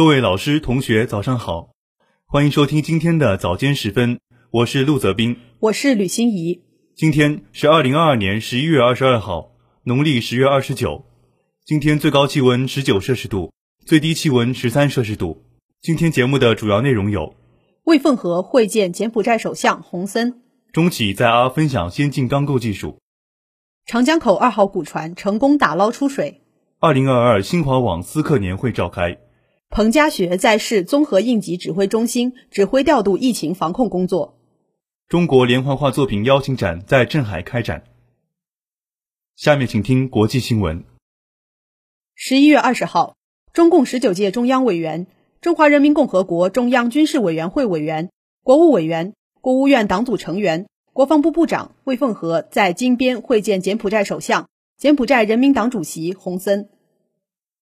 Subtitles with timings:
[0.00, 1.72] 各位老师、同学，早上好，
[2.24, 4.18] 欢迎收听今天的早间时分，
[4.50, 6.62] 我是陆泽斌，我是吕欣怡。
[6.96, 9.50] 今天是二零二二年十一月二十二号，
[9.84, 11.04] 农历十月二十九。
[11.66, 13.52] 今天最高气温十九摄氏度，
[13.84, 15.44] 最低气温十三摄氏度。
[15.82, 17.34] 今天节目的主要内容有：
[17.84, 20.40] 魏凤和会见柬埔寨首相洪森，
[20.72, 22.96] 中企在阿分享先进钢构技术，
[23.84, 26.40] 长江口二号古船成功打捞出水。
[26.78, 29.18] 二零二二新华网思客年会召开，
[29.72, 34.36] 彭家学在市综合应急指挥中心指挥调度疫情防控工作。
[35.06, 37.84] 中国连环画作品邀请展在镇海开展。
[39.36, 40.82] 下面请听国际新闻。
[42.16, 43.14] 十一月二十号，
[43.52, 45.06] 中共十九届中央委员、
[45.40, 48.10] 中华人民共和国中央军事委员会委员、
[48.42, 56.68] 国务委员、国务院党组成员、国防部部长魏凤和在金边会见柬埔寨首相、柬埔寨人民党主席洪森。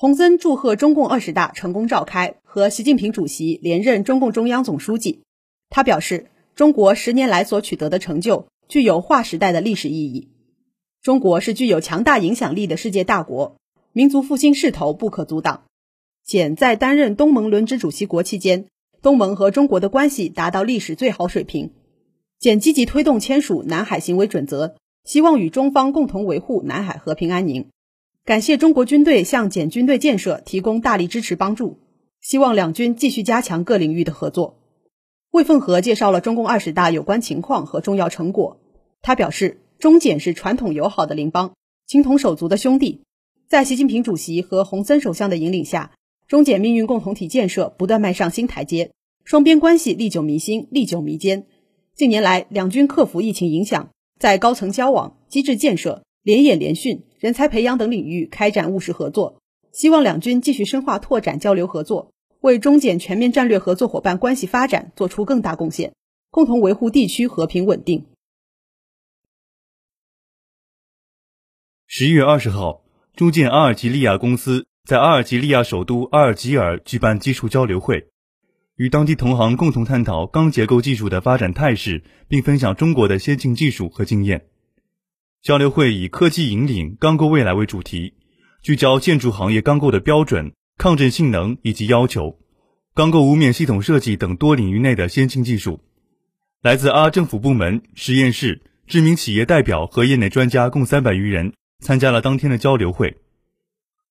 [0.00, 5.20] 洪森祝贺中共二十大成功召开和习近平主席连任中共中央总书记。
[5.68, 6.30] 他表示。
[6.54, 10.30] 中国十年来所取得的成就具有划时代的历史意义。
[11.02, 13.56] 中国是具有强大影响力的世界大国，
[13.92, 15.64] 民族复兴势头不可阻挡。
[16.24, 18.68] 简在担任东盟轮值主席国期间，
[19.02, 21.72] 东盟和中国的关系达到历史最好水平。
[22.38, 27.68] 简积极推动签署南海行为准则，希望与中方共同维护南海和平安宁。
[28.24, 31.78] 感谢中国军队向柬军队建设提供大力支持帮助，
[32.20, 34.58] 希望两军继续加强各领域的合作。
[35.30, 38.60] 魏凤和介绍了中共二十大有关情况和重要成果。
[39.00, 41.54] 他表示，中柬是传统友好的邻邦，
[41.86, 43.00] 情同手足的兄弟。
[43.48, 45.92] 在习近平主席和洪森首相的引领下，
[46.28, 48.92] 中柬命运共同体建设不断迈上新台阶，
[49.24, 51.46] 双边关系历久弥新、历久弥坚。
[51.96, 59.40] 近年来，两军克服疫情影响，在高层交往、机制建设、联演联训、人才培养等领域开展务实合作。
[59.72, 62.12] 希望两军继续深化拓展交流合作。
[62.40, 65.92] 为中柬全面战略合作伙伴关系发展做出更大贡献，
[66.30, 68.06] 共同维护地区和平稳定。
[71.86, 72.82] 十一月二十号，
[73.14, 78.08] 中建阿尔及利亚公司在阿尔及利亚首都阿尔及尔举办技术交流会，
[78.76, 84.46] 与当地同行共同探讨钢结构技术的发展态势，并分享中国的先进技术和经验。
[85.42, 88.14] 交流会以“科技引领钢构未来”为主题，
[88.62, 90.52] 聚焦建筑行业钢构的标准。
[90.76, 92.38] 抗震性能以及要求、
[92.94, 95.80] 钢构屋面系统设计等多领域内的先进技术，
[96.62, 103.18] 来自阿政府部门、实验室、知名企业代表和业内专家共三百余人参加了当天的交流会。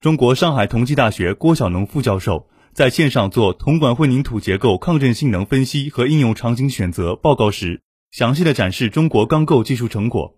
[0.00, 10.34] 中国上海同济大学郭晓农副教授在线上做铜管混凝土结构抗震性能分析和应用场景选择报告时，详细的展示中国钢构技术成果，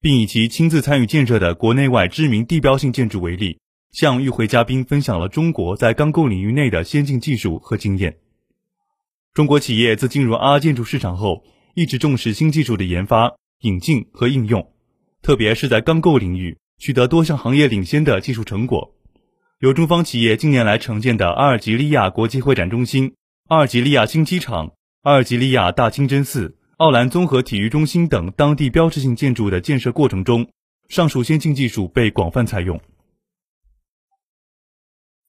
[0.00, 3.58] 并以其亲自参与建设的国内外知名地标性建筑为例。
[3.90, 8.18] 向与会嘉宾分享了中国在钢构领域内的先进技术和经验。
[9.32, 11.42] 中国企业自进入阿建筑市场后，
[11.74, 14.72] 一直重视新技术的研发、引进和应用，
[15.22, 18.94] 特别是在钢构领域取得多项行业领先的技术成果。
[19.60, 23.14] 由中方企业近年来承建的阿尔及利亚国际会展中心、
[23.48, 30.48] 阿尔及利亚新机场、阿尔及利亚大清真寺、奥兰综合体育中心等当地标志性建筑的建设过程中，
[30.88, 32.80] 上述先进技术被广泛采用。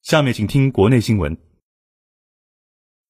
[0.04, 1.40] 下面请听国内新闻。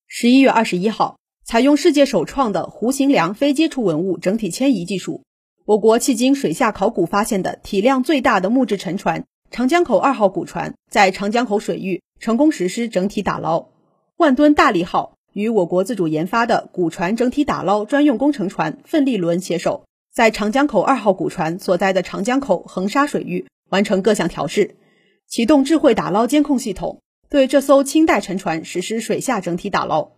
[0.08, 5.26] 十一月二十一号，采用世界首创的弧形梁非接触文物整体迁移技术，
[5.66, 13.68] 我国迄今水下考古发现的体量最大的木质沉船“长江口二号”古船，在长江口水域成功实施整体打捞。
[14.16, 24.76] 万吨大力号与我国自主研发的古船整体打捞专用工程船“奋力轮”携手，在长江口二号古船所在的长江口横沙水域完成各项调试。
[25.28, 30.14] 启动智慧打捞监控系统，对这艘清代沉船实施水下整体打捞。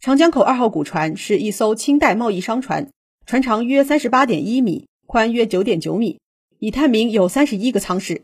[0.00, 2.88] 长江口二号古船是一艘清代贸易商船，
[3.26, 6.18] 船长约三十八点一米，宽约九点九米，
[6.58, 8.22] 已探明有三十一个舱室。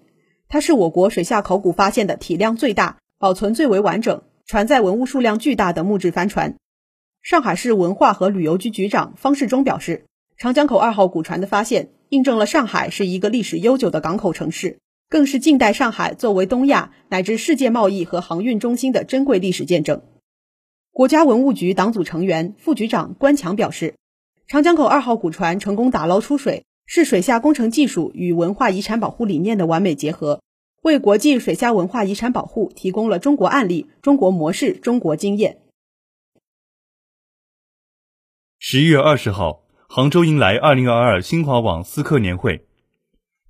[0.48, 6.56] 它是我国水下考古发现的体量最大、保存最为完整、船载文物数量巨大的木质帆船。
[7.22, 10.04] 上海市文化和旅游局局长方世忠表示，
[10.36, 14.78] 长江口二号古船的发现，印证了上海是一个历史悠久的港口城市。
[15.08, 20.02] 更是近代上海作为东亚乃至世界贸易和航运中心的珍贵历史见证。
[20.92, 23.94] 国家文物局党组成员、副局长关强表示，
[24.46, 30.42] 长江口二号古船成功打捞出水，是水下工程技术与文化遗产保护理念的完美结合，
[30.84, 35.62] 为国际水下文化遗产保护提供了中国案例、中国模式、中国经验。
[38.58, 42.66] 十一月二十号，杭州迎来二零二二新华网思客年会。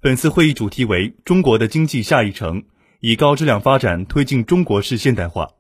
[0.01, 2.63] 本次会议主题为“中国的经济下一城”，
[3.03, 5.51] 以高质量发展推进中国式现代化。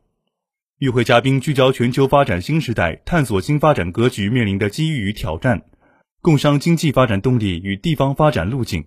[0.78, 5.62] 与会嘉宾聚焦全球发展新时代，探索新发展格局面临的机遇与挑战，
[6.22, 8.84] 共商经济发展动力与地方发展路径。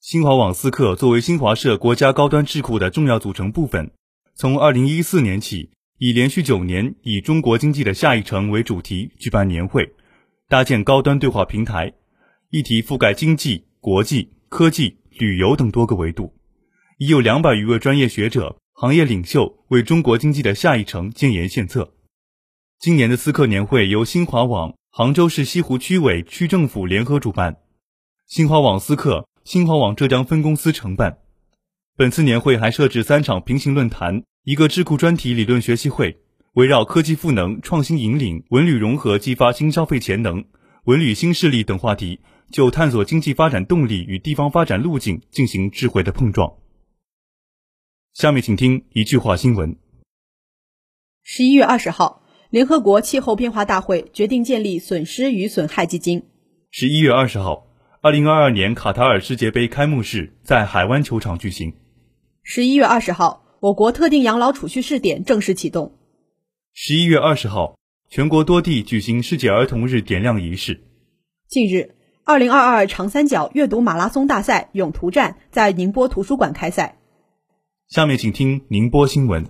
[0.00, 3.90] 新华网思客作为新华社国家高端智库的重要组成部分，
[4.36, 9.92] 从二零一四年起，已连续九年以“中国经济的下一城”为主题举办年会，
[10.48, 11.92] 搭建高端对话平台，
[12.50, 16.32] 议题覆盖经济、国际、科技、旅游等多个维度，
[16.98, 21.92] 已有两百余位专业学者、行业领袖为中国经济的下一城建言献策。
[22.78, 27.56] 今年的思客年会由新华网、杭州市西湖区委区政府联合主办，
[28.28, 29.27] 新华网思客。
[29.48, 31.20] 新华网浙江分公司承办。
[31.96, 36.18] 本次年会还设置三场平行论坛，一个智库专题理论学习会，
[36.52, 40.44] 围绕科技赋能、创新引领、文旅融合激发新消费潜能、
[40.84, 42.20] 文旅新势力等话题，
[42.52, 46.52] 就探索经济发展动力与地方发展路径进行智慧的碰撞。
[48.12, 49.78] 下面请听一句话新闻。
[51.22, 56.24] 十一月二十号，联合国气候变化大会决定建立损失与损害基金。
[56.70, 57.67] 十一月二十号。
[58.08, 61.74] 二零二二年卡塔尔世界杯开幕式在海湾球场举行。
[62.42, 65.92] 十一月二十号，我国特定养老储蓄试点正式启动。
[66.72, 67.76] 十一月二十号，
[68.08, 70.80] 全国多地举行世界儿童日点亮仪式。
[71.48, 76.96] 近日，二零二二长三角阅读马拉松大赛永图站在宁波图书馆开赛。
[77.88, 79.44] 下面请听宁波新闻。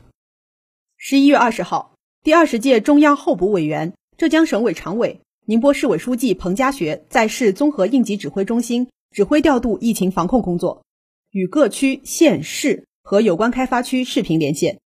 [0.96, 1.94] 十一月二十号，
[2.24, 5.20] 第二十届中央候补委员、浙江省委常委。
[5.50, 10.84] 宁波市委书记彭家学在市综合应急指挥中心指挥调度疫情防控工作，
[11.30, 14.78] 与各区县市和有关开发区视频连线。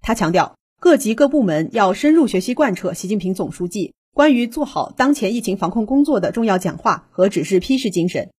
[0.00, 8.30] 他强调，各级各部门要深入学习贯彻习近平总书记关于做好当前疫情防控工作的重要讲话和指示批示精神，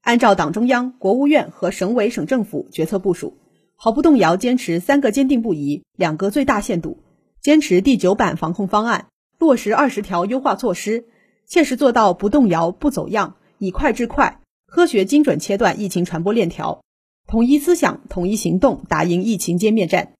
[0.00, 3.38] 按照党中央、国务院和省委省政府决策部署，
[3.76, 6.98] 毫不动摇坚持三个坚定不移、两个最大限度，
[7.40, 9.06] 坚持第九版防控方案。
[9.38, 11.06] 落实二十条优化措施，
[11.46, 16.82] 切实做到不动摇、不走样，以快制快，科学精准切断疫情传播链条，
[17.28, 20.12] 统一思想、统一行动，打赢疫情歼灭战。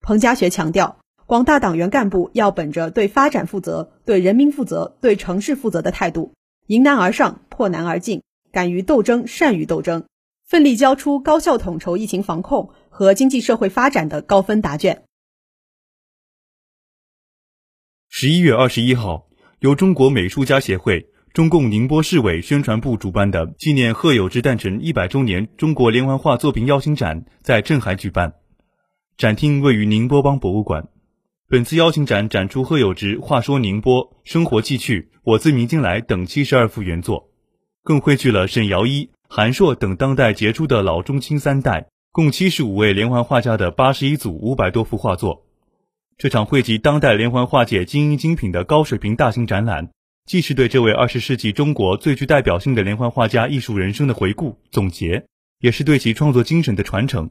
[0.00, 6.32] 彭家学强调，广大党员干部要本着对发展负责、对人民负责、对城市负责的态度，
[6.68, 8.22] 迎难而上、破难而进，
[8.52, 10.04] 敢于斗争、善于斗争，
[10.46, 15.02] 奋力交出高效统筹疫情防控和经济社会发展的高分答卷。
[18.22, 19.26] 十一月二十一号，
[19.58, 28.34] 由中国美术家协会、中共宁波市委宣传部主办的纪念贺友之诞辰一百周年中国连环画作品邀请展在镇海举办，
[29.16, 30.86] 展厅位于宁波邦博物馆。
[31.48, 37.28] 本次邀请展展出贺友之《话说宁波》《生活记趣》《我自明经来》等七十二幅原作，
[37.82, 45.44] 更汇聚了沈尧一、韩硕等当代杰出的老中青三代，共七十五位连环画家的八十一组五百多幅画作。
[46.18, 49.90] 这场汇集当代连环画界精英精品的高水平大型展览，
[50.24, 55.26] 既是对这位二十世纪中国最具代表性的连环画家艺术人生的回顾总结，
[55.58, 57.30] 也是对其创作精神的传承。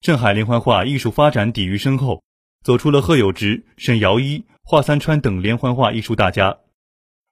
[0.00, 2.22] 镇海连环画艺术发展底蕴深厚，
[2.64, 6.58] 走出了贺友直、沈尧一、华三川等连环画艺术大家，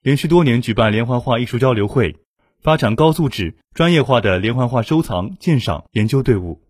[0.02, 2.17] 连续多年举办连环画艺术交流会，
[2.62, 6.61] 发展高素质、专业化的连环画收藏、鉴赏、研究队伍。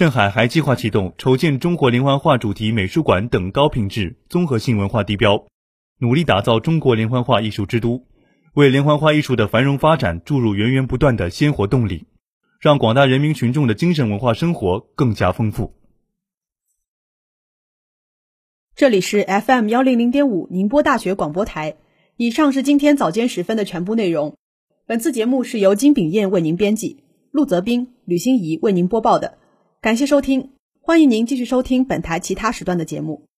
[0.00, 5.44] 镇海还计划启动筹建中国连环画主题美术馆等高品质综合性文化地标，
[5.98, 8.06] 努力打造中国连环画艺术之都，
[8.54, 12.06] 为连环画艺术的繁荣发展注入源源不断的鲜活动力，
[12.60, 15.74] 让广大人民群众的精神文化生活更加丰富。
[18.74, 21.76] 这里是 FM 幺零零点五宁波大学广播台。
[22.16, 24.38] 以上是今天早间时分的全部内容。
[24.86, 29.36] 本次节目是由金炳燕为您编辑，陆泽斌、吕欣怡为您播报的。
[29.82, 30.50] 感谢收听，
[30.82, 33.29] 欢迎您继续收听本台其他时段的节目。